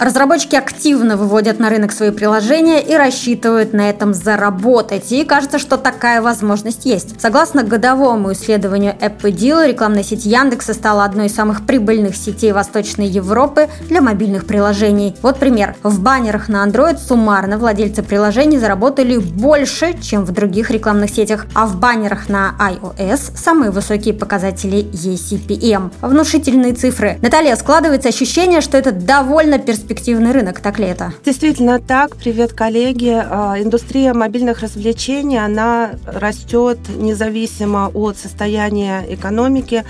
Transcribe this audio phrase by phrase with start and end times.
[0.00, 5.12] Разработчики активно выводят на рынок свои приложения и рассчитывают на этом заработать.
[5.12, 7.20] И кажется, что такая возможность есть.
[7.20, 13.68] Согласно годовому исследованию AppDeal, рекламная сеть Яндекса стала одной из самых прибыльных сетей Восточной Европы
[13.88, 15.16] для мобильных приложений.
[15.22, 15.76] Вот пример.
[15.82, 21.66] В баннерах на Android суммарно владельцы приложений заработали больше, чем в других рекламных сетях, а
[21.66, 25.92] в баннерах на iOS самые высокие показатели ECPM.
[26.02, 27.16] Внушительные цифры.
[27.22, 31.12] Наталья, складывается ощущение, что это довольно перспективно перспективный рынок, так ли это?
[31.24, 32.16] Действительно так.
[32.16, 33.14] Привет, коллеги.
[33.14, 39.84] А, индустрия мобильных развлечений, она растет независимо от состояния экономики,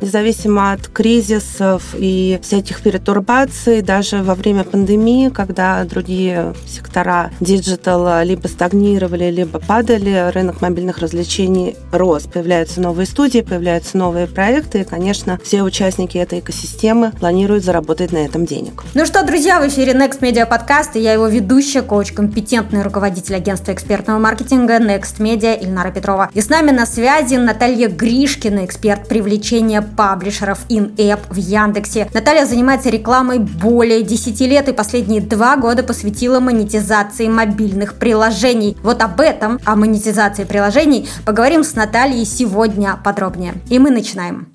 [0.00, 3.82] независимо от кризисов и всяких перетурбаций.
[3.82, 11.76] Даже во время пандемии, когда другие сектора диджитала либо стагнировали, либо падали, рынок мобильных развлечений
[11.92, 12.24] рос.
[12.24, 18.18] Появляются новые студии, появляются новые проекты, и, конечно, все участники этой экосистемы планируют заработать на
[18.18, 18.84] этом денег.
[18.94, 22.82] Ну что, друзья, Друзья, в эфире Next Media Podcast, и я его ведущая, коуч, компетентный
[22.82, 26.28] руководитель агентства экспертного маркетинга Next Media Ильнара Петрова.
[26.34, 32.10] И с нами на связи Наталья Гришкина, эксперт привлечения паблишеров in-app в Яндексе.
[32.12, 38.76] Наталья занимается рекламой более 10 лет и последние два года посвятила монетизации мобильных приложений.
[38.82, 43.54] Вот об этом, о монетизации приложений, поговорим с Натальей сегодня подробнее.
[43.70, 44.52] И мы начинаем.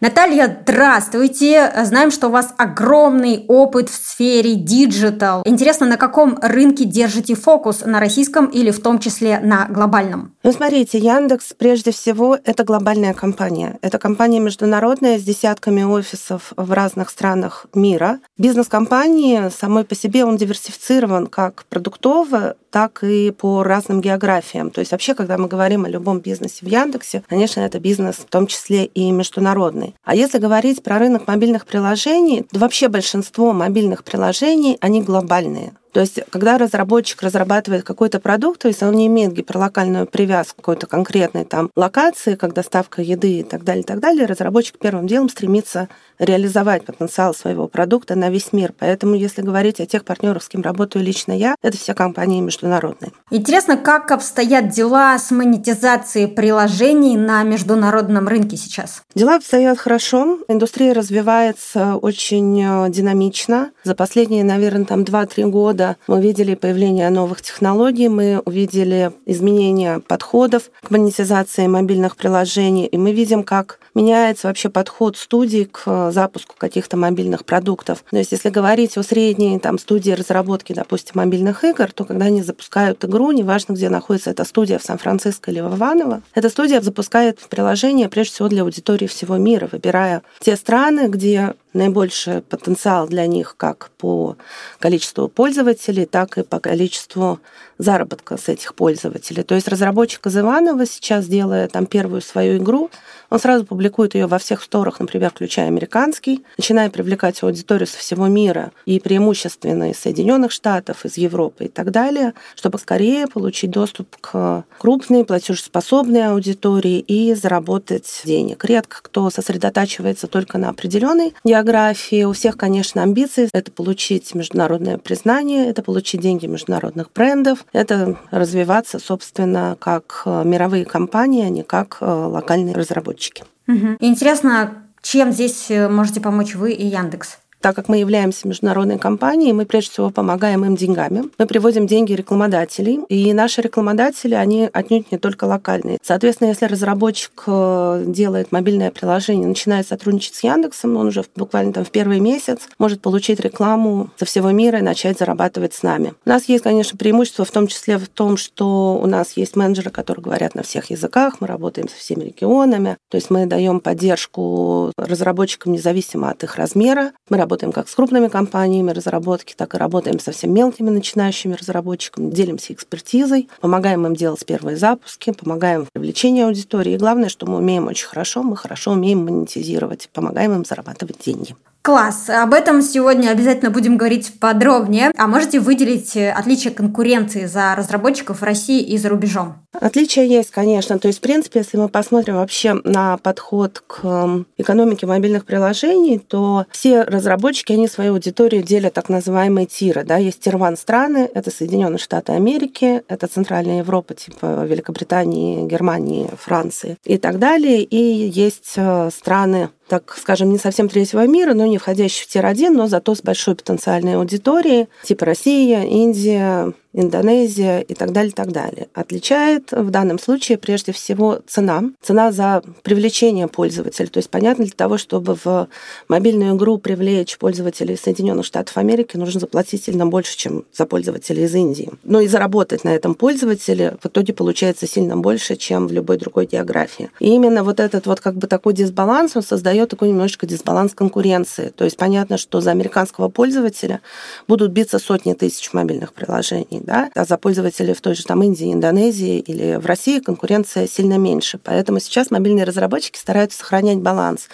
[0.00, 1.72] Наталья, здравствуйте.
[1.82, 5.42] Знаем, что у вас огромный опыт в сфере digital.
[5.44, 7.82] Интересно, на каком рынке держите фокус?
[7.84, 10.36] На российском или в том числе на глобальном?
[10.44, 13.76] Ну, смотрите, Яндекс прежде всего это глобальная компания.
[13.82, 18.20] Это компания международная с десятками офисов в разных странах мира.
[18.36, 24.70] Бизнес компании самой по себе он диверсифицирован как продуктово, так и по разным географиям.
[24.70, 28.26] То есть вообще, когда мы говорим о любом бизнесе в Яндексе, конечно, это бизнес в
[28.26, 29.94] том числе и международный стороны.
[30.04, 35.72] А если говорить про рынок мобильных приложений, то вообще большинство мобильных приложений, они глобальные.
[35.92, 40.64] То есть, когда разработчик разрабатывает какой-то продукт, то есть он не имеет гиперлокальную привязку к
[40.64, 45.06] какой-то конкретной там локации, как доставка еды и так далее, и так далее, разработчик первым
[45.06, 45.88] делом стремится
[46.18, 48.74] реализовать потенциал своего продукта на весь мир.
[48.78, 53.12] Поэтому, если говорить о тех партнерах, с кем работаю лично я, это все компании международные.
[53.30, 59.02] Интересно, как обстоят дела с монетизацией приложений на международном рынке сейчас?
[59.14, 60.38] Дела обстоят хорошо.
[60.48, 63.70] Индустрия развивается очень э, динамично.
[63.84, 70.00] За последние, наверное, там 2-3 года года мы увидели появление новых технологий, мы увидели изменение
[70.00, 76.54] подходов к монетизации мобильных приложений, и мы видим, как меняется вообще подход студий к запуску
[76.58, 78.04] каких-то мобильных продуктов.
[78.10, 82.42] То есть, если говорить о средней там, студии разработки, допустим, мобильных игр, то когда они
[82.42, 87.38] запускают игру, неважно, где находится эта студия, в Сан-Франциско или в Иваново, эта студия запускает
[87.48, 93.54] приложение прежде всего для аудитории всего мира, выбирая те страны, где наибольший потенциал для них
[93.56, 94.36] как по
[94.78, 97.40] количеству пользователей, так и по количеству
[97.78, 99.42] заработка с этих пользователей.
[99.42, 102.90] То есть разработчик из Иванова сейчас, делая там первую свою игру,
[103.30, 108.26] он сразу публикует ее во всех сторах, например, включая американский, начиная привлекать аудиторию со всего
[108.26, 114.16] мира и преимущественно из Соединенных Штатов, из Европы и так далее, чтобы скорее получить доступ
[114.20, 118.64] к крупной платежеспособной аудитории и заработать денег.
[118.64, 122.24] Редко кто сосредотачивается только на определенной географии.
[122.24, 123.50] У всех, конечно, амбиции.
[123.52, 131.44] Это получить международное признание, это получить деньги международных брендов, это развиваться, собственно, как мировые компании,
[131.44, 133.44] а не как локальные разработчики разработчики.
[133.66, 133.96] Угу.
[134.00, 137.38] Интересно, чем здесь э, можете помочь вы и Яндекс?
[137.60, 141.24] Так как мы являемся международной компанией, мы прежде всего помогаем им деньгами.
[141.38, 145.98] Мы приводим деньги рекламодателей, и наши рекламодатели, они отнюдь не только локальные.
[146.02, 151.84] Соответственно, если разработчик э, делает мобильное приложение, начинает сотрудничать с Яндексом, он уже буквально там
[151.84, 156.14] в первый месяц может получить рекламу со всего мира и начать зарабатывать с нами.
[156.24, 159.90] У нас есть, конечно, преимущество в том числе в том, что у нас есть менеджеры,
[159.90, 164.92] которые говорят на всех языках, мы работаем со всеми регионами, то есть мы даем поддержку
[164.96, 167.12] разработчикам независимо от их размера.
[167.28, 172.30] Мы работаем как с крупными компаниями разработки, так и работаем со всеми мелкими начинающими разработчиками,
[172.30, 176.92] делимся экспертизой, помогаем им делать первые запуски, помогаем в привлечении аудитории.
[176.92, 181.56] И главное, что мы умеем очень хорошо, мы хорошо умеем монетизировать, помогаем им зарабатывать деньги.
[181.82, 182.28] Класс.
[182.28, 185.10] Об этом сегодня обязательно будем говорить подробнее.
[185.16, 189.64] А можете выделить э, отличия конкуренции за разработчиков в России и за рубежом?
[189.72, 190.98] Отличия есть, конечно.
[190.98, 196.20] То есть, в принципе, если мы посмотрим вообще на подход к эм, экономике мобильных приложений,
[196.26, 200.04] то все разработчики, они свою аудиторию делят так называемые tier ы.
[200.04, 200.16] Да?
[200.16, 207.18] Есть tier-1 страны, это Соединенные Штаты Америки, это Центральная Европа, типа Великобритании, Германии, Франции и
[207.18, 207.82] так далее.
[207.82, 212.70] И есть э, страны так скажем, не совсем третьего мира, но не входящий в tier-1,
[212.70, 218.88] но зато с большой потенциальной аудиторией, типа Россия, Индия, Индонезия и так далее, так далее.
[218.92, 221.84] Отличает в данном случае прежде всего цена.
[222.02, 224.06] Цена за привлечение пользователя.
[224.06, 225.68] То есть, понятно, для того, чтобы в
[226.08, 231.54] мобильную игру привлечь пользователей Соединенных Штатов Америки, нужно заплатить сильно больше, чем за пользователей из
[231.54, 231.90] Индии.
[232.02, 236.46] Но и заработать на этом пользователе в итоге получается сильно больше, чем в любой другой
[236.46, 237.10] географии.
[237.20, 241.72] И именно вот этот вот как бы такой дисбаланс, он создает такой немножечко дисбаланс конкуренции.
[241.76, 244.00] То есть понятно, что за американского пользователя
[244.48, 248.72] будут биться сотни тысяч мобильных приложений, да, а за пользователей в той же там Индии,
[248.72, 251.60] Индонезии или в России конкуренция сильно меньше.
[251.62, 254.48] Поэтому сейчас мобильные разработчики стараются сохранять баланс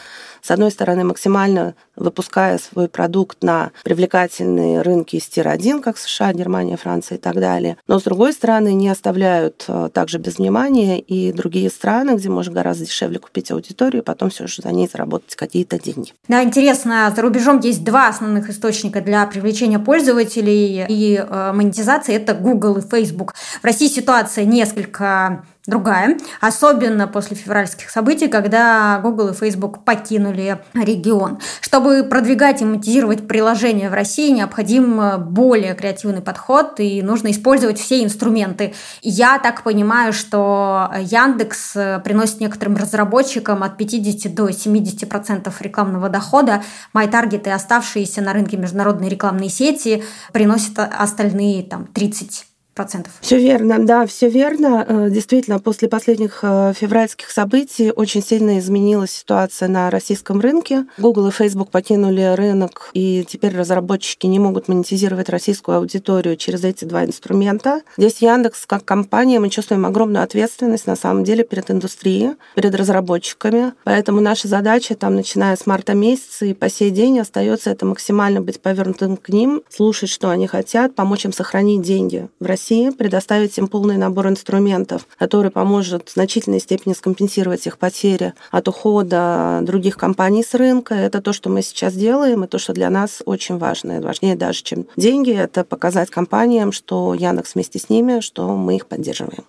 [0.44, 6.76] с одной стороны, максимально выпуская свой продукт на привлекательные рынки из тир-1, как США, Германия,
[6.76, 7.78] Франция и так далее.
[7.86, 12.52] Но, с другой стороны, не оставляют э, также без внимания и другие страны, где можно
[12.52, 16.12] гораздо дешевле купить аудиторию, и потом все же за ней заработать какие-то деньги.
[16.28, 22.13] Да, интересно, за рубежом есть два основных источника для привлечения пользователей и э, монетизации.
[22.14, 23.34] Это Google и Facebook.
[23.60, 31.38] В России ситуация несколько другая, особенно после февральских событий, когда Google и Facebook покинули регион.
[31.60, 37.80] Чтобы продвигать и монетизировать приложения в России, необходим э, более креативный подход и нужно использовать
[37.80, 38.74] все инструменты.
[39.00, 46.10] Я так понимаю, что Яндекс э, приносит некоторым разработчикам от 50 до 70 процентов рекламного
[46.10, 46.62] дохода.
[46.94, 53.12] MyTarget и оставшиеся на рынке международные рекламные сети приносят остальные там 30 процентов.
[53.20, 54.84] Все верно, да, все верно.
[54.86, 60.86] Э, действительно, после последних э, февральских событий очень сильно изменилась ситуация на российском рынке.
[60.98, 66.84] Google и Facebook покинули рынок, и теперь разработчики не могут монетизировать российскую аудиторию через эти
[66.84, 67.82] два инструмента.
[67.96, 73.72] Здесь Яндекс, как компания, мы чувствуем огромную ответственность на самом деле перед индустрией, перед разработчиками.
[73.84, 78.40] Поэтому наша задача, там, начиная с марта месяца и по сей день, остается это максимально
[78.40, 82.88] быть повернутым к ним, слушать, что они хотят, помочь им сохранить деньги в России России,
[82.88, 89.60] предоставить им полный набор инструментов, который поможет в значительной степени скомпенсировать их потери от ухода
[89.62, 90.94] других компаний с рынка.
[90.94, 93.98] Это то, что мы сейчас делаем, и то, что для нас очень важно.
[93.98, 98.76] И важнее даже, чем деньги, это показать компаниям, что Яндекс вместе с ними, что мы
[98.76, 99.44] их поддерживаем.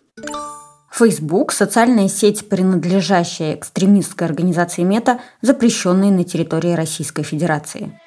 [0.91, 7.97] Facebook– социальная сеть, принадлежащая экстремистской организации Мета, запрещенной на территории Российской Федерации.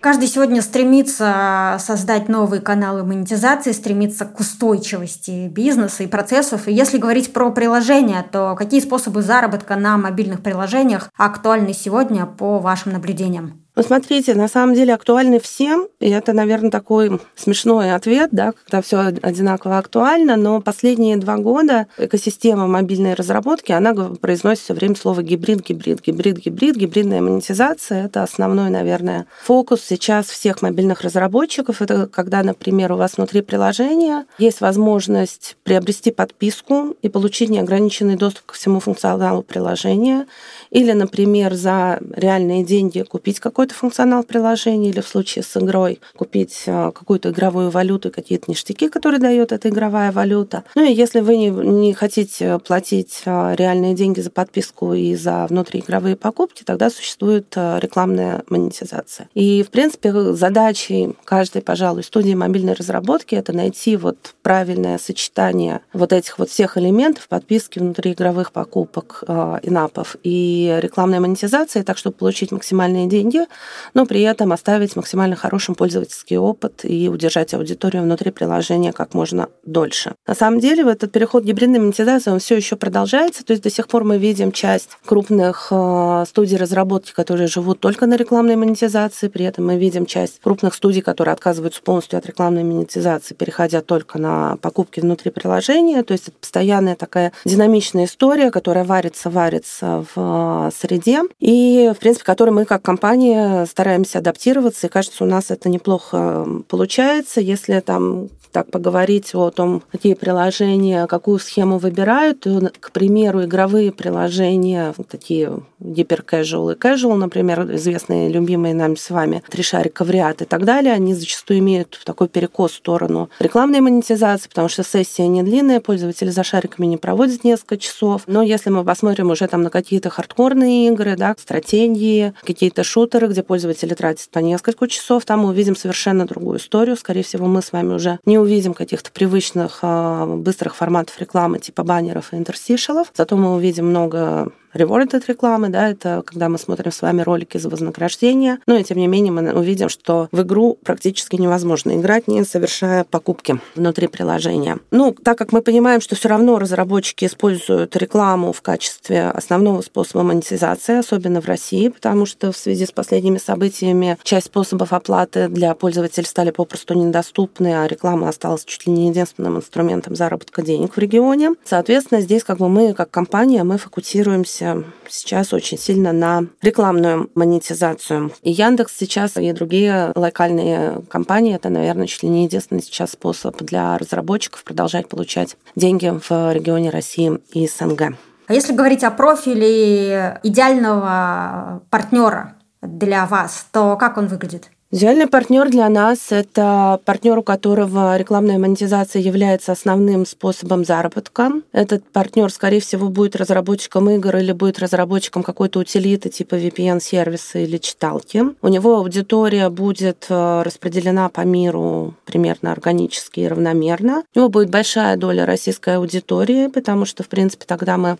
[0.00, 6.68] Каждый сегодня стремится создать новые каналы монетизации, стремится к устойчивости бизнеса и процессов.
[6.68, 12.60] И если говорить про приложения, то какие способы заработка на мобильных приложениях актуальны сегодня по
[12.60, 13.62] вашим наблюдениям?
[13.80, 18.82] Ну, смотрите, на самом деле актуальны всем, и это, наверное, такой смешной ответ, да, когда
[18.82, 25.22] все одинаково актуально, но последние два года экосистема мобильной разработки, она произносит все время слово
[25.22, 28.04] гибрид, гибрид, гибрид, гибрид, гибридная монетизация.
[28.04, 31.80] Это основной, наверное, фокус сейчас всех мобильных разработчиков.
[31.80, 38.44] Это когда, например, у вас внутри приложения есть возможность приобрести подписку и получить неограниченный доступ
[38.44, 40.26] ко всему функционалу приложения,
[40.70, 46.00] или, например, за реальные деньги купить какой какой-то функционал приложения или в случае с игрой
[46.16, 50.64] купить а, какую-то игровую валюту какие-то ништяки, которые дает эта игровая валюта.
[50.74, 55.46] Ну и если вы не, не хотите платить а, реальные деньги за подписку и за
[55.48, 59.28] внутриигровые покупки, тогда существует а, рекламная монетизация.
[59.34, 66.12] И, в принципе, задачей каждой, пожалуй, студии мобильной разработки это найти вот правильное сочетание вот
[66.12, 69.22] этих вот всех элементов подписки внутриигровых покупок,
[69.62, 73.46] инапов и рекламной монетизации, так, чтобы получить максимальные деньги,
[73.94, 79.48] но при этом оставить максимально хорошим пользовательский опыт и удержать аудиторию внутри приложения как можно
[79.64, 80.14] дольше.
[80.26, 83.70] На самом деле, этот переход к гибридной монетизации, он все еще продолжается, то есть до
[83.70, 89.28] сих пор мы видим часть крупных э, студий разработки, которые живут только на рекламной монетизации,
[89.28, 94.18] при этом мы видим часть крупных студий, которые отказываются полностью от рекламной монетизации, переходя только
[94.18, 100.68] на покупки внутри приложения, то есть это постоянная такая динамичная история, которая варится, варится в
[100.68, 105.50] э, среде, и, в принципе, которой мы как компания стараемся адаптироваться, и кажется, у нас
[105.50, 107.40] это неплохо получается.
[107.40, 113.92] Если там так поговорить о том, какие приложения, какую схему выбирают, то, к примеру, игровые
[113.92, 120.10] приложения, такие гипер casual и casual, например, известные, любимые нам с вами, три шарика в
[120.10, 124.82] ряд и так далее, они зачастую имеют такой перекос в сторону рекламной монетизации, потому что
[124.82, 128.22] сессия не длинная, пользователи за шариками не проводят несколько часов.
[128.26, 133.42] Но если мы посмотрим уже там на какие-то хардкорные игры, да, стратегии, какие-то шутеры, где
[133.42, 136.96] пользователи тратят по несколько часов, там мы увидим совершенно другую историю.
[136.96, 141.84] Скорее всего, мы с вами уже не увидим каких-то привычных а, быстрых форматов рекламы типа
[141.84, 147.02] баннеров и интерстишалов, зато мы увидим много rewarded рекламы, да, это когда мы смотрим с
[147.02, 151.36] вами ролики за вознаграждение, но и тем не менее мы увидим, что в игру практически
[151.36, 154.78] невозможно играть, не совершая покупки внутри приложения.
[154.90, 160.22] Ну, так как мы понимаем, что все равно разработчики используют рекламу в качестве основного способа
[160.22, 165.74] монетизации, особенно в России, потому что в связи с последними событиями часть способов оплаты для
[165.74, 170.98] пользователей стали попросту недоступны, а реклама осталась чуть ли не единственным инструментом заработка денег в
[170.98, 171.54] регионе.
[171.64, 174.59] Соответственно, здесь как бы мы, как компания, мы фокусируемся
[175.08, 178.32] сейчас очень сильно на рекламную монетизацию.
[178.42, 183.56] И Яндекс сейчас и другие локальные компании, это, наверное, чуть ли не единственный сейчас способ
[183.62, 188.14] для разработчиков продолжать получать деньги в регионе России и СНГ.
[188.46, 194.70] А если говорить о профиле идеального партнера для вас, то как он выглядит?
[194.92, 201.52] Идеальный партнер для нас– это партнер, у которого рекламная монетизация является основным способом заработка.
[201.70, 207.78] Этот партнер, скорее всего, будет разработчиком игр или будет разработчиком какой-то утилиты типа VPN-сервиса или
[207.78, 208.42] читалки.
[208.62, 214.24] У него аудитория будет э, распределена по миру примерно органически и равномерно.
[214.34, 218.18] У него будет большая доля российской аудитории, потому что, в принципе, тогда мы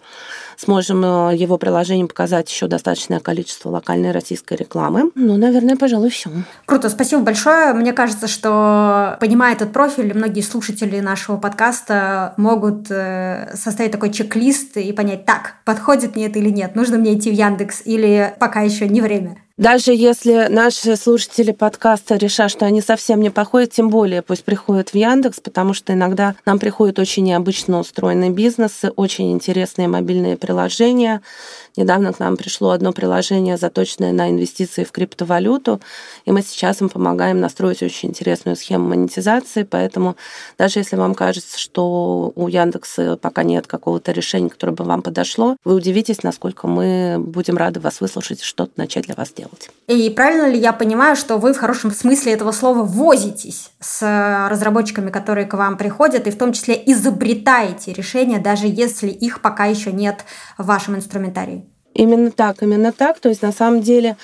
[0.56, 5.10] сможем э, его приложением показать еще достаточное количество локальной российской рекламы.
[5.16, 6.30] Ну, наверное, пожалуй, все.
[6.70, 7.72] Круто, спасибо большое.
[7.72, 14.76] Мне кажется, что, понимая этот профиль, многие слушатели нашего подкаста могут э, составить такой чек-лист
[14.76, 18.60] и понять, так, подходит мне это или нет, нужно мне идти в Яндекс или пока
[18.60, 19.38] еще не время.
[19.60, 24.88] Даже если наши слушатели подкаста решат, что они совсем не походят, тем более пусть приходят
[24.88, 31.20] в Яндекс, потому что иногда нам приходят очень необычно устроенные бизнесы, очень интересные мобильные приложения.
[31.76, 35.82] Недавно к нам пришло одно приложение, заточенное на инвестиции в криптовалюту,
[36.24, 40.16] и мы сейчас им помогаем настроить очень интересную схему монетизации, поэтому
[40.56, 45.58] даже если вам кажется, что у Яндекса пока нет какого-то решения, которое бы вам подошло,
[45.64, 49.70] вы удивитесь, насколько мы будем рады вас выслушать и что-то начать для вас делать делать.
[49.86, 55.10] И правильно ли я понимаю, что вы в хорошем смысле этого слова возитесь с разработчиками,
[55.10, 59.92] которые к вам приходят, и в том числе изобретаете решения, даже если их пока еще
[59.92, 60.24] нет
[60.58, 61.64] в вашем инструментарии?
[61.94, 63.18] Именно так, именно так.
[63.18, 64.16] То есть на самом деле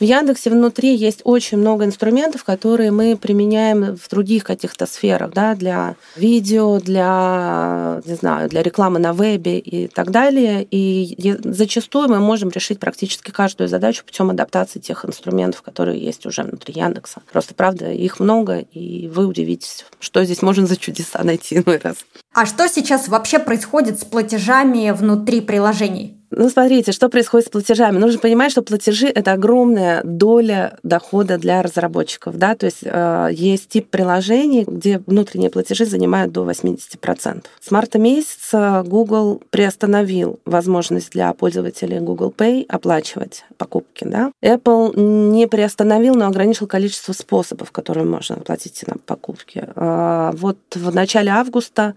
[0.00, 5.54] в Яндексе внутри есть очень много инструментов, которые мы применяем в других каких-то сферах, да,
[5.54, 10.66] для видео, для, не знаю, для рекламы на вебе и так далее.
[10.70, 16.42] И зачастую мы можем решить практически каждую задачу путем адаптации тех инструментов, которые есть уже
[16.42, 17.22] внутри Яндекса.
[17.30, 21.98] Просто, правда, их много, и вы удивитесь, что здесь можно за чудеса найти иной раз.
[22.34, 26.18] А что сейчас вообще происходит с платежами внутри приложений?
[26.34, 27.98] Ну, смотрите, что происходит с платежами.
[27.98, 32.38] Нужно понимать, что платежи— это огромная доля дохода для разработчиков.
[32.38, 32.54] Да?
[32.54, 37.44] То есть э, есть тип приложений, где внутренние платежи занимают до 80%.
[37.60, 44.04] С марта месяца Google приостановил возможность для пользователей Google Pay оплачивать покупки.
[44.04, 44.32] Да?
[44.42, 49.68] Apple не приостановил, но ограничил количество способов, которые можно оплатить на покупки.
[49.76, 51.94] Э, вот в начале августа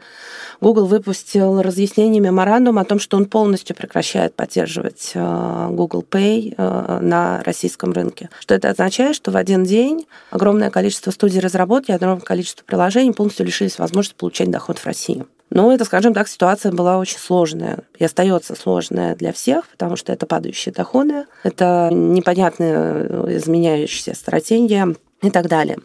[0.60, 6.56] Google выпустил разъяснение меморандум о том, что он полностью прекращает продолжает поддерживать э, Google Pay
[6.58, 8.30] э, на российском рынке.
[8.40, 13.46] Что это означает, что в один день огромное количество студий разработки, огромное количество приложений полностью
[13.46, 15.26] лишились возможности получать доход в России.
[15.52, 20.12] Ну, это, скажем так, ситуация была очень сложная и остается сложная для всех, потому что
[20.12, 24.96] это падающие доходы, это непонятная э, изменяющаяся стратегия
[25.28, 25.78] и так далее.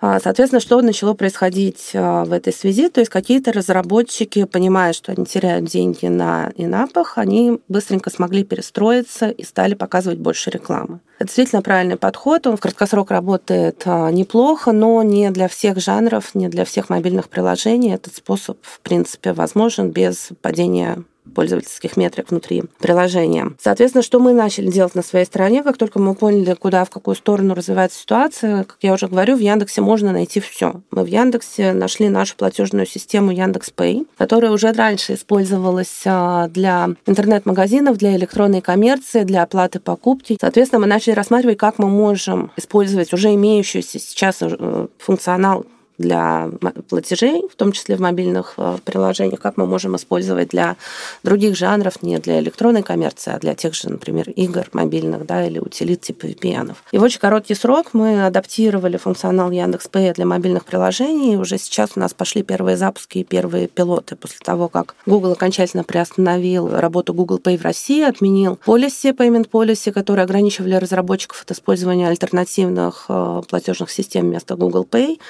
[0.00, 2.88] А, соответственно, что начало происходить а, в этой связи?
[2.88, 9.28] То есть какие-то разработчики, понимая, что они теряют деньги на инапах, они быстренько смогли перестроиться
[9.28, 11.00] и стали показывать больше рекламы.
[11.18, 12.46] Это действительно правильный подход.
[12.46, 17.28] Он в краткосрок работает а, неплохо, но не для всех жанров, не для всех мобильных
[17.28, 17.94] приложений.
[17.94, 23.52] Этот способ, в принципе, возможен без падения пользовательских метрик внутри приложения.
[23.60, 27.14] Соответственно, что мы начали делать на своей стороне, как только мы поняли, куда, в какую
[27.14, 30.80] сторону развивается ситуация, как я уже говорю, в Яндексе можно найти все.
[30.90, 36.90] Мы в Яндексе нашли нашу платежную систему Яндекс Pay, которая уже раньше использовалась а, для
[37.06, 40.36] интернет-магазинов, для электронной коммерции, для оплаты покупки.
[40.40, 45.66] Соответственно, мы начали рассматривать, как мы можем использовать уже имеющийся сейчас э, функционал
[46.02, 46.50] для
[46.88, 50.76] платежей, в том числе в мобильных э, приложениях, как мы можем использовать для
[51.22, 55.58] других жанров, не для электронной коммерции, а для тех же, например, игр мобильных да, или
[55.58, 56.74] утилит типа VPN.
[56.90, 61.34] И в очень короткий срок мы адаптировали функционал Яндекс.Пэй для мобильных приложений.
[61.34, 65.32] И уже сейчас у нас пошли первые запуски и первые пилоты после того, как Google
[65.32, 71.50] окончательно приостановил работу Google Pay в России, отменил policy, payment policy, которые ограничивали разработчиков от
[71.52, 75.20] использования альтернативных э, платежных систем вместо Google Pay.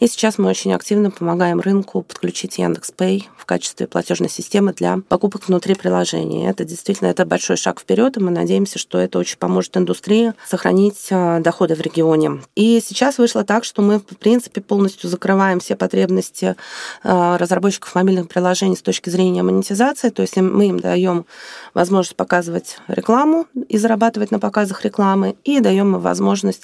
[0.00, 5.00] И сейчас мы очень активно помогаем рынку подключить Яндекс Pay в качестве платежной системы для
[5.08, 6.48] покупок внутри приложения.
[6.48, 11.08] Это действительно это большой шаг вперед, и мы надеемся, что это очень поможет индустрии сохранить
[11.10, 12.40] э, доходы в регионе.
[12.54, 16.54] И сейчас вышло так, что мы, в принципе, полностью закрываем все потребности
[17.02, 20.10] э, разработчиков мобильных приложений с точки зрения монетизации.
[20.10, 21.26] То есть мы им даем
[21.74, 26.62] возможность показывать рекламу и зарабатывать на показах рекламы, и даем им возможность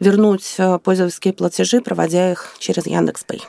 [0.00, 3.40] вернуть э, пользовательские платежи, проводя их через يعطي عندك صبي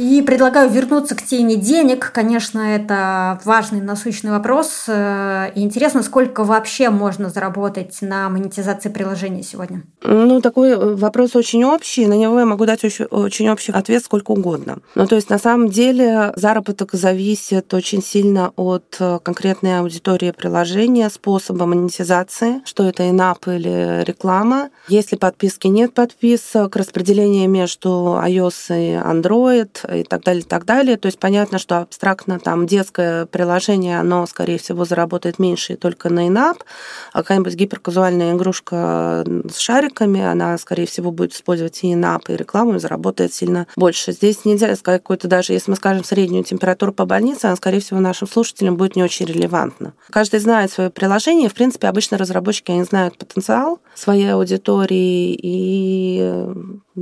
[0.00, 2.10] И предлагаю вернуться к теме денег.
[2.10, 4.84] Конечно, это важный насущный вопрос.
[4.88, 9.82] Э, и интересно, сколько вообще можно заработать на монетизации приложения сегодня?
[10.02, 12.06] Ну, такой э, вопрос очень общий.
[12.06, 14.78] На него я могу дать очень, очень общий ответ сколько угодно.
[14.94, 21.10] Ну, то есть, на самом деле, заработок зависит очень сильно от э, конкретной аудитории приложения,
[21.10, 24.70] способа монетизации, что это инап или реклама.
[24.88, 30.96] Если подписки нет подписок, распределение между iOS и Android, и так далее, и так далее.
[30.96, 36.28] То есть понятно, что абстрактно там детское приложение, оно, скорее всего, заработает меньше только на
[36.28, 36.62] инап,
[37.12, 42.76] а какая-нибудь гиперказуальная игрушка с шариками, она, скорее всего, будет использовать и инап, и рекламу,
[42.76, 44.12] и заработает сильно больше.
[44.12, 48.00] Здесь нельзя сказать какой-то даже, если мы скажем среднюю температуру по больнице, она, скорее всего,
[48.00, 49.94] нашим слушателям будет не очень релевантна.
[50.10, 56.46] Каждый знает свое приложение, в принципе, обычно разработчики, они знают потенциал своей аудитории, и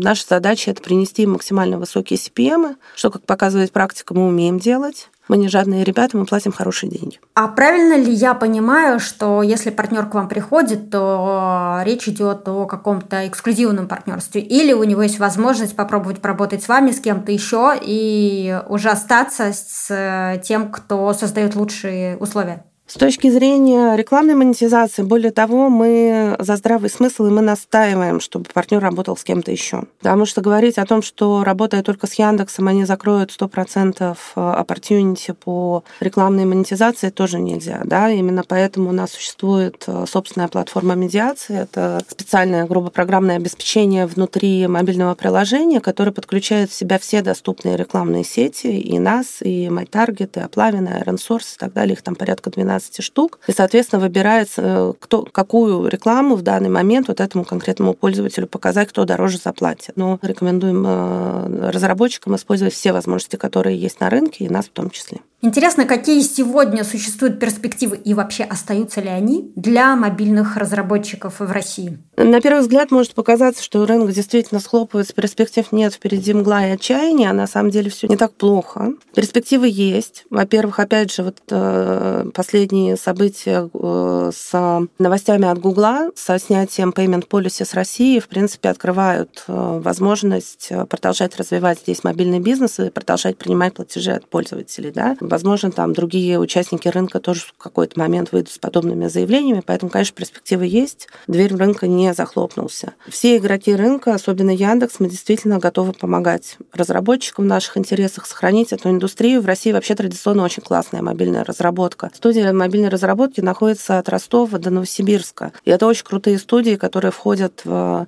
[0.03, 5.11] наша задача– это принести максимально высокие CPM, что, как показывает практика, мы умеем делать.
[5.29, 7.21] Мы не жадные ребята, мы платим хорошие деньги.
[7.35, 12.65] А правильно ли я понимаю, что если партнер к вам приходит, то речь идет о
[12.65, 14.41] каком-то эксклюзивном партнерстве?
[14.41, 19.53] Или у него есть возможность попробовать поработать с вами, с кем-то еще и уже остаться
[19.53, 22.65] с тем, кто создает лучшие условия?
[22.89, 28.47] С точки зрения рекламной монетизации, более того, мы за здравый смысл и мы настаиваем, чтобы
[28.51, 29.83] партнер работал с кем-то еще.
[29.99, 35.85] Потому что говорить о том, что работая только с Яндексом, они закроют 100% opportunity по
[36.01, 37.83] рекламной монетизации, тоже нельзя.
[37.85, 38.09] Да?
[38.09, 41.61] Именно поэтому у нас существует э, собственная платформа медиации.
[41.61, 48.25] Это специальное грубо программное обеспечение внутри мобильного приложения, которое подключает в себя все доступные рекламные
[48.25, 51.93] сети, и нас, и MyTarget, и Аплавина, и Iron Source, и так далее.
[51.93, 56.69] Их там порядка 12 15 штук, и, соответственно, выбирается, э, кто, какую рекламу в данный
[56.69, 59.93] момент вот этому конкретному пользователю показать, кто дороже заплатит.
[59.97, 64.91] Но рекомендуем э, разработчикам использовать все возможности, которые есть на рынке, и нас в том
[64.91, 65.19] числе.
[65.41, 71.97] Интересно, какие сегодня существуют перспективы и вообще остаются ли они для мобильных разработчиков в России?
[72.17, 77.31] На первый взгляд может показаться, что рынок действительно схлопывается, перспектив нет, впереди мгла и отчаяние,
[77.31, 78.95] а на самом деле все не так плохо.
[79.15, 80.25] Перспективы есть.
[80.29, 87.29] Во-первых, опять же, вот э, последние события э, с новостями от Гугла, со снятием payment
[87.29, 93.39] policy с России, в принципе, открывают э, возможность продолжать развивать здесь мобильный бизнес и продолжать
[93.39, 94.91] принимать платежи от пользователей.
[94.91, 95.17] Да?
[95.29, 100.17] Возможно, там другие участники рынка тоже в какой-то момент выйдут с подобными заявлениями, поэтому, конечно,
[100.17, 101.09] перспективы есть.
[101.27, 102.95] Дверь рынка не захлопнулся.
[103.09, 108.91] Все игроки рынка, особенно Яндекс, мы действительно готовы помогать разработчикам в наших интересах сохранить эту
[108.91, 109.43] индустрию.
[109.43, 112.11] В России вообще традиционно очень классная мобильная разработка.
[112.15, 115.53] Студия мобильной разработки находится от Ростова до Новосибирска.
[115.65, 118.07] И это очень крутые студии, которые входят в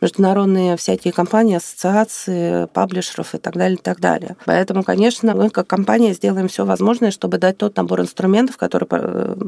[0.00, 4.36] международные всякие компании, ассоциации, паблишеров и так далее, и так далее.
[4.46, 8.86] Поэтому, конечно, мы как компания сделаем все все возможное, чтобы дать тот набор инструментов, который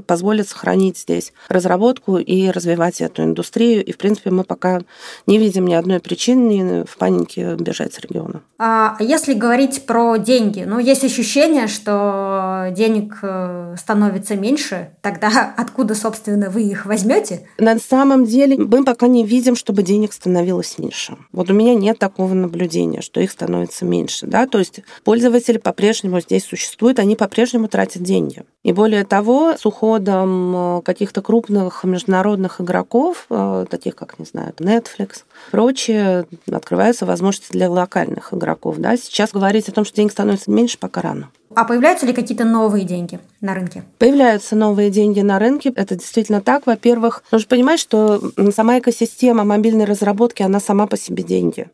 [0.02, 3.84] позволит сохранить здесь разработку и развивать эту индустрию.
[3.84, 4.80] И, в принципе, мы пока
[5.26, 8.40] не видим ни одной причины в панике бежать с региона.
[8.58, 15.94] А если говорить про деньги, ну, есть ощущение, что денег э, становится меньше, тогда откуда,
[15.94, 17.46] собственно, вы их возьмете?
[17.58, 21.16] На самом деле мы пока не видим, чтобы денег становилось меньше.
[21.32, 24.26] Вот у меня нет такого наблюдения, что их становится меньше.
[24.26, 24.46] Да?
[24.46, 28.44] То есть пользователи по-прежнему здесь существуют, они по-прежнему тратят деньги.
[28.62, 34.52] И более того, с уходом э, каких-то крупных международных игроков, э, таких как, не знаю,
[34.58, 38.76] Netflix, прочее, открываются возможности для локальных игроков.
[38.78, 38.96] Да?
[38.96, 41.28] Сейчас говорить о том, что денег становится меньше, пока рано.
[41.54, 43.84] А появляются ли какие-то новые деньги на рынке?
[43.98, 45.72] Появляются новые деньги на рынке.
[45.74, 46.66] Это действительно так.
[46.66, 48.20] Во-первых, нужно понимать, что
[48.54, 51.68] сама экосистема мобильной разработки, она сама по себе деньги.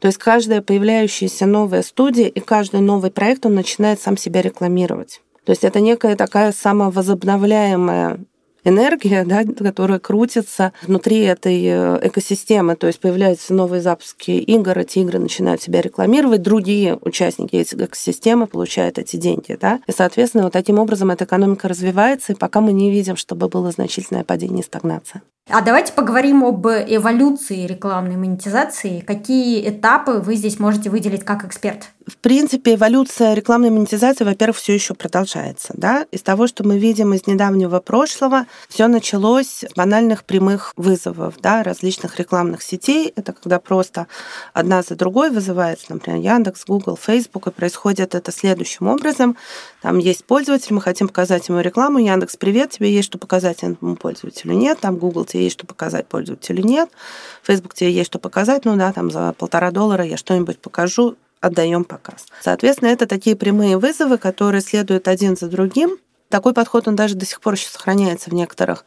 [0.00, 5.20] То есть каждая появляющаяся новая студия и каждый новый проект, он начинает сам себя рекламировать.
[5.44, 8.18] То есть это некая такая самовозобновляемая
[8.64, 12.76] энергия, да, которая крутится внутри этой э, экосистемы.
[12.76, 18.46] То есть появляются новые запуски игр, эти игры начинают себя рекламировать, другие участники этой экосистемы
[18.46, 19.56] получают эти деньги.
[19.60, 19.80] Да?
[19.86, 23.70] И, соответственно, вот таким образом эта экономика развивается, и пока мы не видим, чтобы было
[23.70, 25.22] значительное падение и стагнация.
[25.50, 29.00] А давайте поговорим об эволюции рекламной монетизации.
[29.00, 31.90] Какие этапы вы здесь можете выделить как эксперт?
[32.06, 35.74] В принципе, эволюция рекламной монетизации, во-первых, все еще продолжается.
[35.76, 36.06] Да?
[36.10, 41.62] Из того, что мы видим из недавнего прошлого, все началось с банальных прямых вызовов да,
[41.62, 43.12] различных рекламных сетей.
[43.14, 44.06] Это когда просто
[44.54, 49.36] одна за другой вызывается, например, Яндекс, Google, Facebook, и происходит это следующим образом.
[49.84, 51.98] Там есть пользователь, мы хотим показать ему рекламу.
[51.98, 54.54] Яндекс, привет, тебе есть что показать этому пользователю?
[54.54, 54.80] Нет.
[54.80, 56.64] Там Google, тебе есть что показать пользователю?
[56.64, 56.88] Нет.
[57.42, 58.64] Facebook, тебе есть что показать?
[58.64, 62.24] Ну да, там за полтора доллара я что-нибудь покажу, отдаем показ.
[62.40, 65.98] Соответственно, это такие прямые вызовы, которые следуют один за другим.
[66.34, 68.84] Такой подход, он даже до сих пор еще сохраняется в некоторых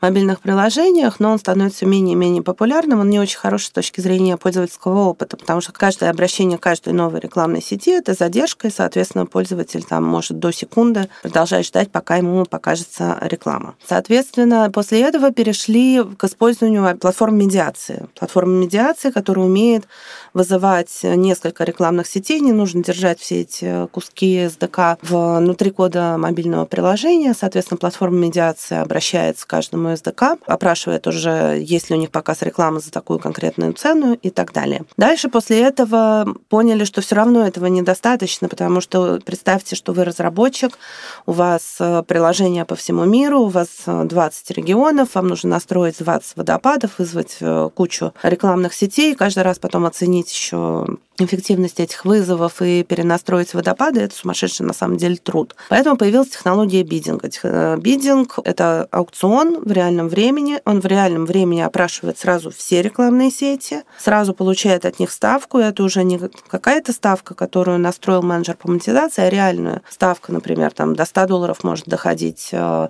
[0.00, 3.00] мобильных приложениях, но он становится менее и менее популярным.
[3.00, 7.18] Он не очень хороший с точки зрения пользовательского опыта, потому что каждое обращение каждой новой
[7.18, 12.44] рекламной сети– это задержка, и, соответственно, пользователь там может до секунды продолжать ждать, пока ему
[12.44, 13.74] покажется реклама.
[13.84, 18.06] Соответственно, после этого перешли к использованию платформ медиации.
[18.16, 19.88] Платформа медиации, которая умеет
[20.32, 26.83] вызывать несколько рекламных сетей, не нужно держать все эти куски SDK внутри кода мобильного приложения,
[26.84, 27.32] приложения.
[27.32, 32.80] Соответственно, платформа медиации обращается к каждому SDK, опрашивает уже, есть ли у них показ рекламы
[32.80, 34.84] за такую конкретную цену и так далее.
[34.98, 40.78] Дальше после этого поняли, что все равно этого недостаточно, потому что представьте, что вы разработчик,
[41.24, 45.96] у вас э, приложение по всему миру, у вас 20 э, регионов, вам нужно настроить
[46.00, 50.86] 20 водопадов, вызвать э, кучу рекламных сетей, каждый раз потом оценить еще
[51.18, 55.54] эффективность этих вызовов и перенастроить водопады, это сумасшедший на самом деле труд.
[55.68, 57.30] Поэтому появилась технология бидинга.
[57.42, 60.60] Э, бидинг– это аукцион в реальном времени.
[60.64, 65.58] Он в реальном времени опрашивает сразу все рекламные сети, сразу получает от них ставку.
[65.58, 70.96] Это уже не какая-то ставка, которую настроил менеджер по монетизации, а реальную ставку, например, там
[70.96, 72.88] до 100 долларов может доходить э,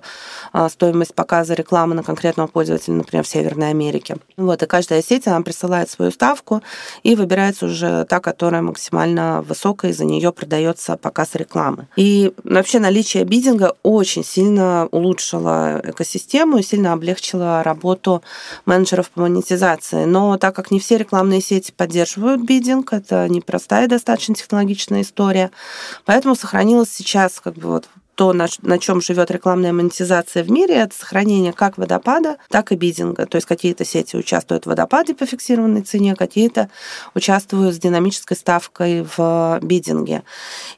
[0.53, 4.17] э, стоимость показа рекламы на конкретного пользователя, например, в Северной Америке.
[4.37, 6.63] Вот, и каждая сеть, она присылает свою ставку
[7.03, 11.87] и выбирается уже та, которая максимально высокая, и за нее продается показ рекламы.
[11.97, 18.23] И вообще наличие бидинга очень сильно улучшило экосистему и сильно облегчило работу
[18.65, 20.05] менеджеров по монетизации.
[20.05, 25.51] Но так как не все рекламные сети поддерживают бидинг, это непростая достаточно технологичная история,
[26.05, 30.75] поэтому сохранилось сейчас как бы вот то, на, на чем живет рекламная монетизация в мире,
[30.75, 33.25] это сохранение как водопада, так и бидинга.
[33.25, 36.69] То есть какие-то сети участвуют в водопаде по фиксированной цене, какие-то
[37.13, 40.23] участвуют с динамической ставкой в бидинге.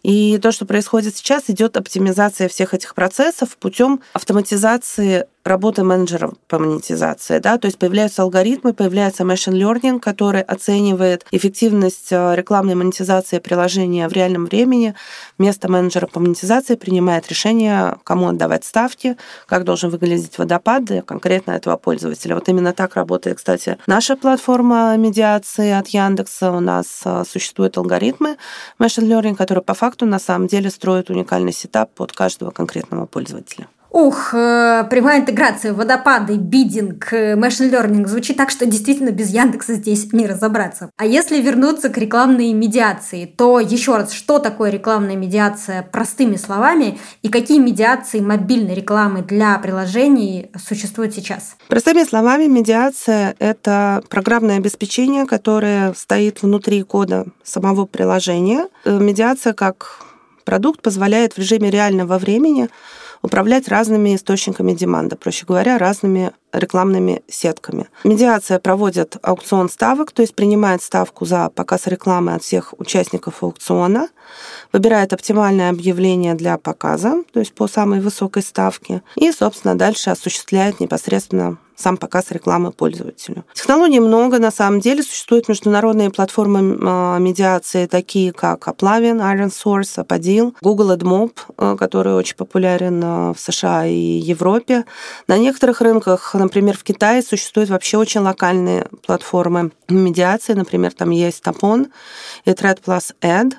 [0.04, 6.60] И то, что происходит сейчас, идет оптимизация всех этих процессов путем автоматизации работы менеджеров по
[6.60, 7.40] монетизации.
[7.40, 7.58] Да?
[7.58, 14.14] То есть появляются алгоритмы, появляется machine learning, который оценивает эффективность э, рекламной монетизации приложения в
[14.14, 14.96] реальном времени.
[15.38, 21.52] Вместо менеджера по монетизации принимает решение, кому отдавать ставки, как должен выглядеть водопад для конкретно
[21.52, 22.36] этого пользователя.
[22.36, 26.52] Вот именно так работает, кстати, наша платформа медиации от Яндекса.
[26.52, 28.38] У нас э, существуют алгоритмы
[28.80, 33.68] machine learning, которые по факту на самом деле строят уникальный сетап под каждого конкретного пользователя.
[33.90, 39.76] Ух, э, прямая интеграция, водопады, бидинг, э, machine learning звучит так, что действительно без Яндекса
[39.76, 40.92] здесь не разобраться.
[40.98, 47.00] А если вернуться к рекламной медиации, то еще раз, что такое рекламная медиация простыми словами
[47.22, 51.56] и какие медиации мобильной рекламы для приложений существуют сейчас?
[51.68, 58.68] Простыми словами, медиация– это программное обеспечение, которое стоит внутри кода самого приложения.
[58.84, 60.02] Э, медиация как
[60.44, 62.70] продукт позволяет в режиме реального времени
[63.22, 67.88] управлять разными источниками деманда, проще говоря, разными рекламными сетками.
[68.04, 74.10] Медиация проводит аукцион ставок, то есть принимает ставку за показ рекламы от всех участников аукциона,
[74.74, 80.80] выбирает оптимальное объявление для показа, то есть по самой высокой ставке, и, собственно, дальше осуществляет
[80.80, 83.46] непосредственно сам показ рекламы пользователю.
[83.54, 85.04] Технологий много, на самом деле.
[85.04, 92.16] Существуют международные платформы а, медиации, такие как Aplavin, Iron Source, Apodil, Google AdMob, а, который
[92.16, 94.86] очень популярен а, в США и Европе.
[95.28, 100.54] На некоторых рынках, Например, в Китае существуют вообще очень локальные платформы медиации.
[100.54, 101.88] Например, там есть Тапон
[102.46, 103.56] и Thread Plus Ad.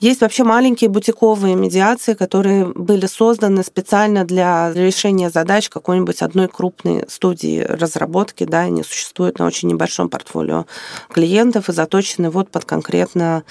[0.00, 7.06] Есть вообще маленькие бутиковые медиации, которые были созданы специально для решения задач какой-нибудь одной крупной
[7.08, 8.44] студии разработки.
[8.44, 10.66] Да, они существуют на очень небольшом портфолио
[11.08, 13.44] клиентов и заточены вот под конкретно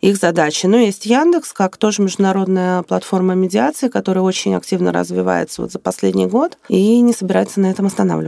[0.00, 0.64] их задачи.
[0.64, 6.24] Но есть Яндекс, как тоже международная платформа медиации, которая очень активно развивается вот за последний
[6.24, 8.19] год и не собирается на этом останавливаться.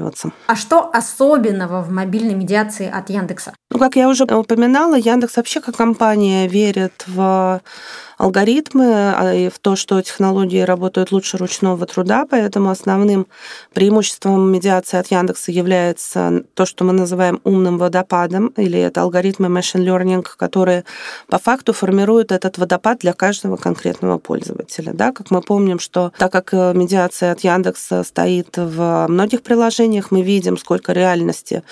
[0.46, 3.54] А что особенного в мобильной медиации от Яндекса?
[3.70, 7.60] Ну, как я уже упоминала, Яндекс вообще как компания верит в
[8.22, 13.26] алгоритмы а и в то, что технологии работают лучше ручного труда, поэтому основным
[13.74, 19.84] преимуществом медиации от Яндекса является то, что мы называем умным водопадом, или это алгоритмы machine
[19.84, 20.84] learning, которые
[21.28, 24.92] по факту формируют этот водопад для каждого конкретного пользователя.
[24.92, 25.10] Да?
[25.12, 29.72] Как мы помним, что так как медиация от Яндекса стоит в многих приложениях,
[30.10, 31.62] мы видим, сколько реальности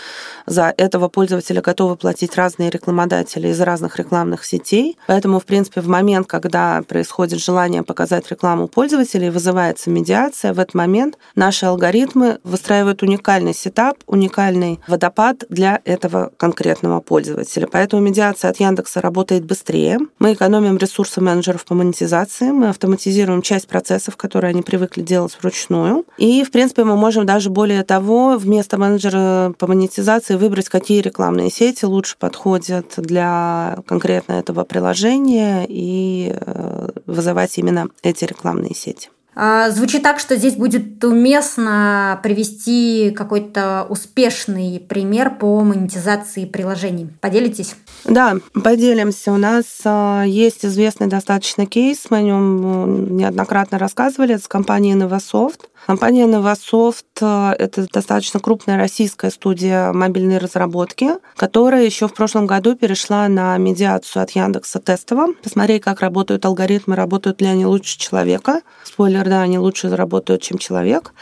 [0.47, 4.97] за этого пользователя готовы платить разные рекламодатели из разных рекламных сетей.
[5.07, 10.75] Поэтому, в принципе, в момент, когда происходит желание показать рекламу пользователей, вызывается медиация, в этот
[10.75, 17.67] момент наши алгоритмы выстраивают уникальный сетап, уникальный водопад для этого конкретного пользователя.
[17.71, 19.99] Поэтому медиация от Яндекса работает быстрее.
[20.19, 26.05] Мы экономим ресурсы менеджеров по монетизации, мы автоматизируем часть процессов, которые они привыкли делать вручную.
[26.19, 31.51] И, в принципе, мы можем даже более того, вместо менеджера по монетизации выбрать, какие рекламные
[31.51, 39.11] сети лучше подходят для конкретно этого приложения и Э, вызывать именно эти рекламные сети.
[39.35, 47.11] А, звучит так, что здесь будет уместно привести какой-то успешный пример по монетизации приложений.
[47.21, 47.77] Поделитесь?
[48.05, 49.33] Да, поделимся.
[49.33, 54.49] У нас а, есть известный достаточно кейс, мы о нем э, неоднократно рассказывали, это с
[54.49, 55.70] компанией Novasoft.
[55.87, 62.77] Компания Novasoft э,– это достаточно крупная российская студия мобильной разработки, которая еще в прошлом году
[62.77, 65.33] перешла на медиацию от Яндекса тестово.
[65.43, 68.61] Посмотреть, как работают алгоритмы, работают ли они лучше человека.
[68.85, 71.15] Спойлер, да, они лучше работают, чем человек.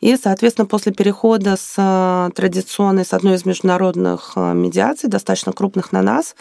[0.00, 5.92] И, соответственно, после перехода с э, традиционной, с одной из международных э, медиаций, достаточно крупных
[5.92, 6.34] на нас,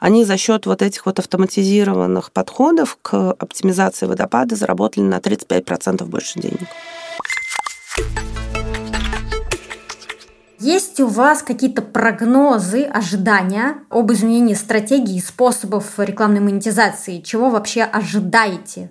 [0.00, 6.40] они за счет вот этих вот автоматизированных подходов к оптимизации водопада заработали на 35% больше
[6.40, 6.68] денег.
[10.58, 17.20] Есть у вас какие-то прогнозы, ожидания об изменении стратегии способов рекламной монетизации?
[17.20, 18.90] Чего вообще ожидаете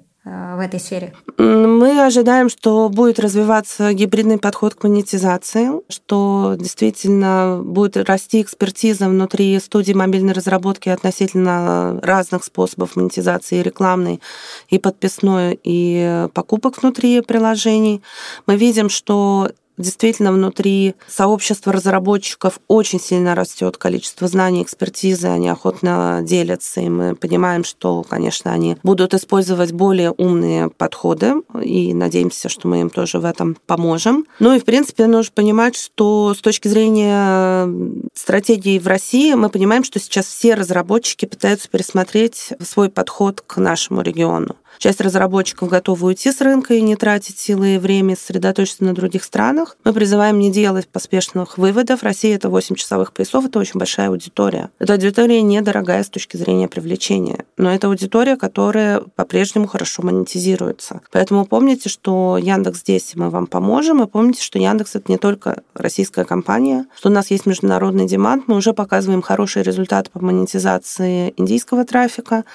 [0.56, 1.14] в этой сфере?
[1.38, 9.60] Мы ожидаем, что будет развиваться гибридный подход к монетизации, что действительно будет расти экспертиза внутри
[9.60, 14.22] студии мобильной разработки относительно разных способов монетизации, рекламной,
[14.70, 18.02] и подписной, и покупок внутри приложений.
[18.46, 26.20] Мы видим, что Действительно, внутри сообщества разработчиков очень сильно растет количество знаний, экспертизы, они охотно
[26.22, 32.68] делятся, и мы понимаем, что, конечно, они будут использовать более умные подходы, и надеемся, что
[32.68, 34.26] мы им тоже в этом поможем.
[34.40, 37.74] Ну и, в принципе, нужно понимать, что с точки зрения
[38.14, 44.02] стратегии в России, мы понимаем, что сейчас все разработчики пытаются пересмотреть свой подход к нашему
[44.02, 44.58] региону.
[44.78, 49.24] Часть разработчиков готова уйти с рынка и не тратить силы и время, сосредоточиться на других
[49.24, 49.78] странах.
[49.84, 52.04] Мы призываем не делать поспешных выводов.
[52.04, 54.70] Россия— это 8 часовых поясов, это очень большая аудитория.
[54.80, 61.02] Эта аудитория недорогая с точки зрения привлечения, но это аудитория, которая по-прежнему хорошо монетизируется.
[61.12, 65.64] Поэтому помните, что Яндекс здесь, мы вам поможем, и помните, что Яндекс— это не только
[65.74, 71.34] российская компания, что у нас есть международный демант, мы уже показываем хорошие результаты по монетизации
[71.38, 72.46] индийского трафика,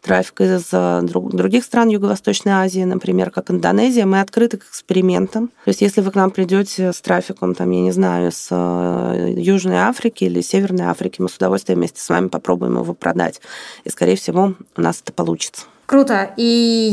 [0.00, 1.00] трафика из э,
[1.62, 5.48] других стран Юго-Восточной Азии, например, как Индонезия, мы открыты к экспериментам.
[5.64, 9.34] То есть если вы к нам придете с трафиком, там, я не знаю, с э,
[9.36, 13.40] Южной Африки или Северной Африки, мы с удовольствием вместе с вами попробуем его продать.
[13.84, 15.62] И, скорее всего, у нас это получится.
[15.86, 16.32] Круто.
[16.36, 16.42] И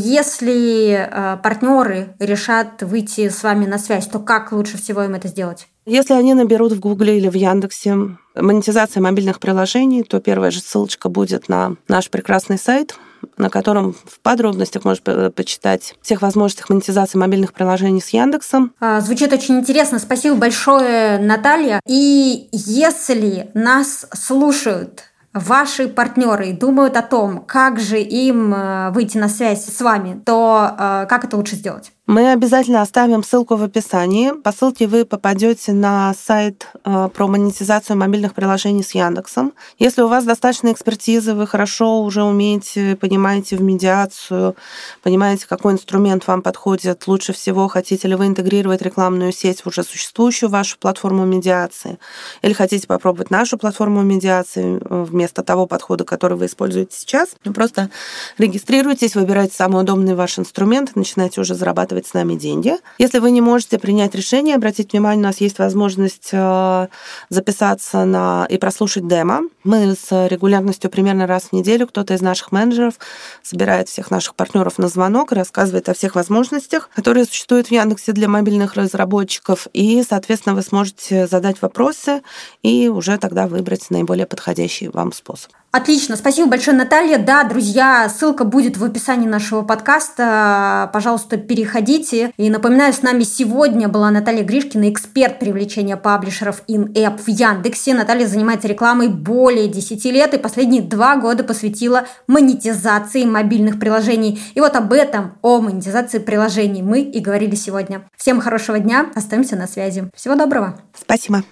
[0.04, 5.28] если э, партнеры решат выйти с вами на связь, то как лучше всего им это
[5.28, 5.68] сделать?
[5.86, 7.96] Если они наберут в Гугле или в Яндексе
[8.36, 12.96] монетизация мобильных приложений, то первая же ссылочка будет на наш прекрасный сайт
[13.38, 18.74] на котором в подробностях можно почитать всех возможностях монетизации мобильных приложений с Яндексом.
[18.80, 20.00] А, звучит очень интересно.
[20.00, 21.80] Спасибо большое, Наталья.
[21.88, 25.04] И если нас слушают
[25.34, 30.22] ваши партнеры и думают о том, как же им э, выйти на связь с вами,
[30.26, 31.92] то э, как это лучше сделать?
[32.10, 34.32] Мы обязательно оставим ссылку в описании.
[34.32, 39.54] По ссылке вы попадете на сайт э, про монетизацию мобильных приложений с Яндексом.
[39.78, 44.56] Если у вас достаточно экспертизы, вы хорошо уже умеете, понимаете в медиацию,
[45.04, 49.84] понимаете, какой инструмент вам подходит лучше всего, хотите ли вы интегрировать рекламную сеть в уже
[49.84, 52.00] существующую вашу платформу медиации,
[52.42, 57.92] или хотите попробовать нашу платформу медиации э, вместо того подхода, который вы используете сейчас, просто
[58.40, 62.76] регистрируйтесь, выбирайте самый удобный ваш инструмент начинайте уже зарабатывать с нами деньги.
[62.98, 66.88] Если вы не можете принять решение, обратите внимание, у нас есть возможность э,
[67.30, 69.42] записаться на и прослушать демо.
[69.64, 72.96] Мы с регулярностью примерно раз в неделю кто-то из наших менеджеров
[73.44, 78.28] собирает всех наших партнеров на звонок рассказывает о всех возможностях, которые существуют в Яндексе для
[78.28, 79.68] мобильных разработчиков.
[79.74, 82.22] И, соответственно, вы сможете задать вопросы
[82.62, 85.52] и уже тогда выбрать наиболее подходящий вам способ.
[85.72, 87.20] Отлично, спасибо большое, Наталья.
[87.20, 90.90] Да, друзья, ссылка будет в описании нашего подкаста.
[90.92, 92.32] Пожалуйста, переходите.
[92.38, 97.94] И напоминаю, с нами сегодня была Наталья Гришкина, эксперт привлечения паблишеров in-app в Яндексе.
[97.94, 104.42] Наталья занимается рекламой более 10 лет и последние два года посвятила монетизации мобильных приложений.
[104.56, 108.10] И вот об этом, о монетизации приложений мы и говорили сегодня.
[108.18, 110.10] Всем хорошего дня, остаемся на связи.
[110.16, 110.80] Всего доброго.
[111.00, 111.44] Спасибо.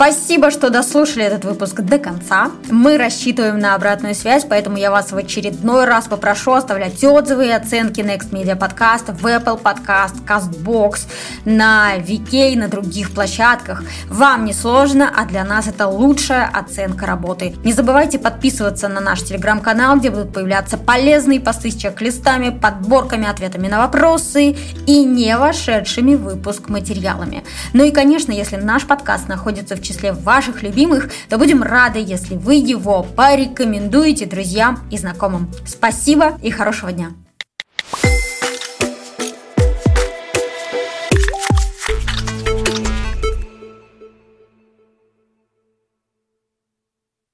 [0.00, 2.52] Спасибо, что дослушали этот выпуск до конца.
[2.70, 7.50] Мы рассчитываем на обратную связь, поэтому я вас в очередной раз попрошу оставлять отзывы и
[7.50, 11.00] оценки Next Media Podcast в Apple Podcast, CastBox,
[11.44, 13.82] на VK, на других площадках.
[14.08, 17.54] Вам не сложно, а для нас это лучшая оценка работы.
[17.62, 23.68] Не забывайте подписываться на наш телеграм-канал, где будут появляться полезные посты с чек-листами, подборками, ответами
[23.68, 27.44] на вопросы и не вошедшими в выпуск материалами.
[27.74, 32.36] Ну и, конечно, если наш подкаст находится в числе ваших любимых, то будем рады, если
[32.36, 35.50] вы его порекомендуете друзьям и знакомым.
[35.66, 37.10] Спасибо и хорошего дня!